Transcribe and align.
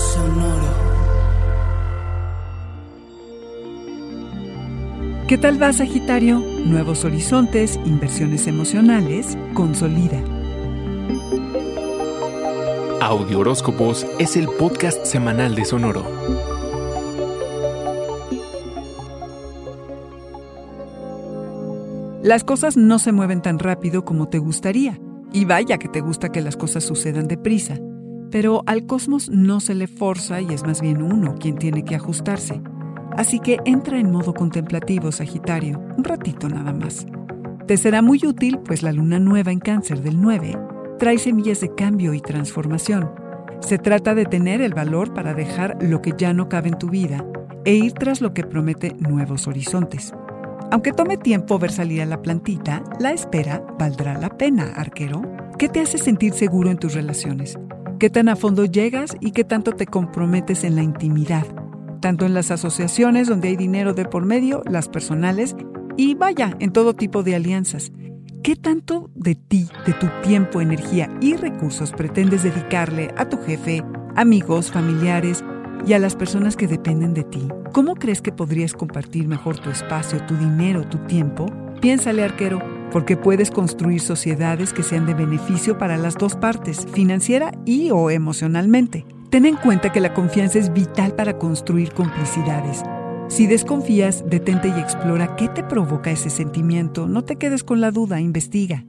Sonoro. 0.00 0.72
¿Qué 5.28 5.36
tal 5.36 5.62
va, 5.62 5.72
Sagitario? 5.74 6.38
Nuevos 6.38 7.04
horizontes, 7.04 7.78
inversiones 7.84 8.46
emocionales, 8.46 9.36
consolida. 9.52 10.18
Audio 13.02 13.40
Horóscopos 13.40 14.06
es 14.18 14.36
el 14.36 14.48
podcast 14.48 15.04
semanal 15.04 15.54
de 15.54 15.66
Sonoro. 15.66 16.04
Las 22.22 22.42
cosas 22.44 22.78
no 22.78 22.98
se 22.98 23.12
mueven 23.12 23.42
tan 23.42 23.58
rápido 23.58 24.06
como 24.06 24.28
te 24.28 24.38
gustaría. 24.38 24.98
Y 25.32 25.44
vaya 25.44 25.78
que 25.78 25.88
te 25.88 26.00
gusta 26.00 26.30
que 26.30 26.40
las 26.40 26.56
cosas 26.56 26.84
sucedan 26.84 27.28
deprisa. 27.28 27.78
Pero 28.30 28.62
al 28.66 28.86
cosmos 28.86 29.28
no 29.28 29.60
se 29.60 29.74
le 29.74 29.86
forza 29.86 30.40
y 30.40 30.52
es 30.52 30.64
más 30.64 30.80
bien 30.80 31.02
uno 31.02 31.34
quien 31.34 31.56
tiene 31.56 31.84
que 31.84 31.96
ajustarse. 31.96 32.60
Así 33.16 33.40
que 33.40 33.58
entra 33.64 33.98
en 33.98 34.10
modo 34.10 34.34
contemplativo, 34.34 35.10
Sagitario, 35.12 35.80
un 35.96 36.04
ratito 36.04 36.48
nada 36.48 36.72
más. 36.72 37.06
Te 37.66 37.76
será 37.76 38.02
muy 38.02 38.20
útil, 38.24 38.58
pues 38.64 38.82
la 38.82 38.92
luna 38.92 39.18
nueva 39.18 39.52
en 39.52 39.60
cáncer 39.60 40.02
del 40.02 40.20
9 40.20 40.56
trae 41.00 41.16
semillas 41.16 41.60
de 41.60 41.74
cambio 41.74 42.12
y 42.12 42.20
transformación. 42.20 43.10
Se 43.60 43.78
trata 43.78 44.14
de 44.14 44.26
tener 44.26 44.60
el 44.60 44.74
valor 44.74 45.14
para 45.14 45.32
dejar 45.32 45.78
lo 45.80 46.02
que 46.02 46.12
ya 46.16 46.34
no 46.34 46.50
cabe 46.50 46.68
en 46.68 46.78
tu 46.78 46.90
vida 46.90 47.24
e 47.64 47.74
ir 47.74 47.92
tras 47.92 48.20
lo 48.20 48.34
que 48.34 48.44
promete 48.44 48.94
nuevos 48.98 49.46
horizontes. 49.46 50.12
Aunque 50.70 50.92
tome 50.92 51.16
tiempo 51.16 51.58
ver 51.58 51.72
salir 51.72 52.02
a 52.02 52.06
la 52.06 52.20
plantita, 52.20 52.84
la 53.00 53.12
espera 53.12 53.64
valdrá 53.78 54.18
la 54.18 54.28
pena, 54.28 54.74
arquero. 54.76 55.22
¿Qué 55.58 55.68
te 55.68 55.80
hace 55.80 55.96
sentir 55.96 56.34
seguro 56.34 56.70
en 56.70 56.76
tus 56.76 56.92
relaciones? 56.92 57.58
¿Qué 58.00 58.08
tan 58.08 58.30
a 58.30 58.36
fondo 58.36 58.64
llegas 58.64 59.14
y 59.20 59.32
qué 59.32 59.44
tanto 59.44 59.72
te 59.72 59.84
comprometes 59.84 60.64
en 60.64 60.74
la 60.74 60.82
intimidad? 60.82 61.44
Tanto 62.00 62.24
en 62.24 62.32
las 62.32 62.50
asociaciones 62.50 63.28
donde 63.28 63.48
hay 63.48 63.56
dinero 63.56 63.92
de 63.92 64.06
por 64.06 64.24
medio, 64.24 64.62
las 64.64 64.88
personales 64.88 65.54
y 65.98 66.14
vaya, 66.14 66.56
en 66.60 66.72
todo 66.72 66.94
tipo 66.94 67.22
de 67.22 67.34
alianzas. 67.34 67.92
¿Qué 68.42 68.56
tanto 68.56 69.10
de 69.14 69.34
ti, 69.34 69.68
de 69.84 69.92
tu 69.92 70.06
tiempo, 70.22 70.62
energía 70.62 71.14
y 71.20 71.36
recursos 71.36 71.92
pretendes 71.92 72.42
dedicarle 72.42 73.12
a 73.18 73.28
tu 73.28 73.36
jefe, 73.36 73.84
amigos, 74.16 74.70
familiares 74.70 75.44
y 75.86 75.92
a 75.92 75.98
las 75.98 76.16
personas 76.16 76.56
que 76.56 76.68
dependen 76.68 77.12
de 77.12 77.24
ti? 77.24 77.48
¿Cómo 77.74 77.96
crees 77.96 78.22
que 78.22 78.32
podrías 78.32 78.72
compartir 78.72 79.28
mejor 79.28 79.58
tu 79.58 79.68
espacio, 79.68 80.24
tu 80.24 80.38
dinero, 80.38 80.88
tu 80.88 80.96
tiempo? 81.00 81.44
Piénsale, 81.82 82.24
arquero, 82.24 82.60
porque 82.92 83.16
puedes 83.16 83.50
construir 83.50 84.00
sociedades 84.00 84.72
que 84.72 84.82
sean 84.82 85.06
de 85.06 85.14
beneficio 85.14 85.78
para 85.78 85.96
las 85.96 86.16
dos 86.16 86.36
partes, 86.36 86.86
financiera 86.92 87.52
y 87.64 87.90
o 87.90 88.10
emocionalmente. 88.10 89.06
Ten 89.30 89.46
en 89.46 89.56
cuenta 89.56 89.92
que 89.92 90.00
la 90.00 90.12
confianza 90.12 90.58
es 90.58 90.72
vital 90.72 91.14
para 91.14 91.38
construir 91.38 91.92
complicidades. 91.92 92.82
Si 93.28 93.46
desconfías, 93.46 94.24
detente 94.28 94.68
y 94.68 94.80
explora 94.80 95.36
qué 95.36 95.48
te 95.48 95.62
provoca 95.62 96.10
ese 96.10 96.30
sentimiento. 96.30 97.06
No 97.06 97.22
te 97.22 97.36
quedes 97.36 97.62
con 97.62 97.80
la 97.80 97.92
duda, 97.92 98.20
investiga. 98.20 98.84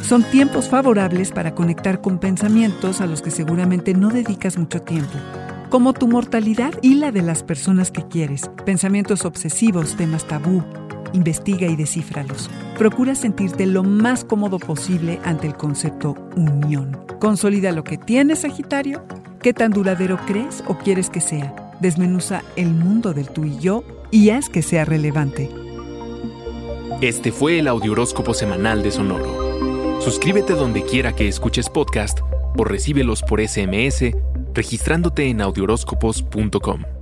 Son 0.00 0.24
tiempos 0.24 0.70
favorables 0.70 1.30
para 1.30 1.54
conectar 1.54 2.00
con 2.00 2.18
pensamientos 2.18 3.02
a 3.02 3.06
los 3.06 3.20
que 3.20 3.30
seguramente 3.30 3.92
no 3.92 4.08
dedicas 4.08 4.56
mucho 4.56 4.80
tiempo, 4.80 5.18
como 5.68 5.92
tu 5.92 6.08
mortalidad 6.08 6.72
y 6.80 6.94
la 6.94 7.12
de 7.12 7.20
las 7.20 7.42
personas 7.42 7.90
que 7.90 8.08
quieres, 8.08 8.50
pensamientos 8.64 9.26
obsesivos, 9.26 9.94
temas 9.94 10.26
tabú. 10.26 10.64
Investiga 11.12 11.66
y 11.66 11.76
descífralos. 11.76 12.50
Procura 12.78 13.14
sentirte 13.14 13.66
lo 13.66 13.82
más 13.82 14.24
cómodo 14.24 14.58
posible 14.58 15.20
ante 15.24 15.46
el 15.46 15.56
concepto 15.56 16.16
unión. 16.36 16.98
Consolida 17.20 17.72
lo 17.72 17.84
que 17.84 17.98
tienes, 17.98 18.40
Sagitario. 18.40 19.02
¿Qué 19.42 19.52
tan 19.52 19.72
duradero 19.72 20.18
crees 20.26 20.62
o 20.66 20.78
quieres 20.78 21.10
que 21.10 21.20
sea? 21.20 21.74
Desmenuza 21.80 22.42
el 22.56 22.72
mundo 22.72 23.12
del 23.12 23.28
tú 23.28 23.44
y 23.44 23.58
yo 23.58 23.84
y 24.10 24.30
haz 24.30 24.48
que 24.48 24.62
sea 24.62 24.84
relevante. 24.84 25.50
Este 27.00 27.32
fue 27.32 27.58
el 27.58 27.68
Audioróscopo 27.68 28.34
semanal 28.34 28.82
de 28.82 28.92
Sonoro. 28.92 30.00
Suscríbete 30.00 30.54
donde 30.54 30.82
quiera 30.82 31.12
que 31.12 31.28
escuches 31.28 31.68
podcast 31.68 32.20
o 32.56 32.64
recíbelos 32.64 33.22
por 33.22 33.40
SMS 33.40 34.12
registrándote 34.54 35.28
en 35.28 35.40
audioróscopos.com. 35.40 37.01